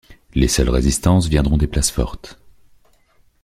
Les 0.33 0.47
seules 0.47 0.71
résistances 0.71 1.27
viendront 1.27 1.57
des 1.59 1.67
places 1.67 1.91
fortes. 1.91 2.39